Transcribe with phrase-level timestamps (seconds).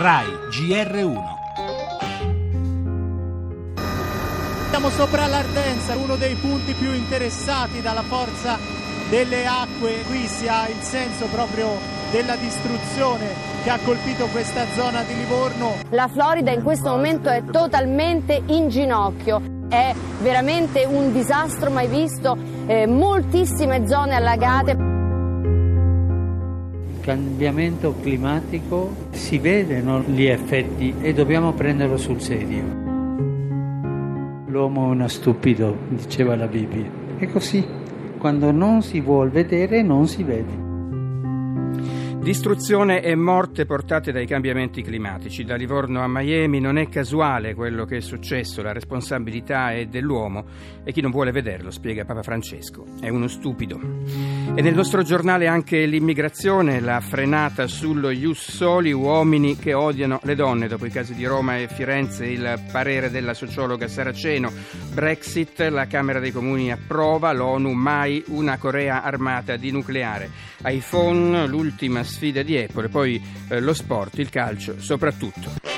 [0.00, 1.18] RAI GR1.
[4.70, 8.56] Siamo sopra l'Ardenza, uno dei punti più interessati dalla forza
[9.10, 10.02] delle acque.
[10.06, 11.76] Qui si ha il senso proprio
[12.10, 13.26] della distruzione
[13.62, 15.74] che ha colpito questa zona di Livorno.
[15.90, 19.42] La Florida in questo momento è totalmente in ginocchio.
[19.68, 19.92] È
[20.22, 24.99] veramente un disastro mai visto, eh, moltissime zone allagate.
[27.00, 32.62] Cambiamento climatico si vedono gli effetti e dobbiamo prenderlo sul serio.
[34.46, 36.90] L'uomo è uno stupido, diceva la Bibbia.
[37.16, 37.66] È così,
[38.18, 40.69] quando non si vuol vedere non si vede.
[42.20, 45.42] Distruzione e morte portate dai cambiamenti climatici.
[45.42, 50.44] Da Livorno a Miami non è casuale quello che è successo, la responsabilità è dell'uomo
[50.84, 53.80] e chi non vuole vederlo, spiega Papa Francesco, è uno stupido.
[54.54, 60.34] E nel nostro giornale anche l'immigrazione, la frenata sullo Ius Soli, uomini che odiano le
[60.34, 64.52] donne, dopo i casi di Roma e Firenze, il parere della sociologa Saraceno,
[64.92, 70.28] Brexit, la Camera dei Comuni approva, l'ONU mai una Corea armata di nucleare,
[70.64, 75.69] iPhone, l'ultima sfida di Apple e poi eh, lo sport, il calcio soprattutto.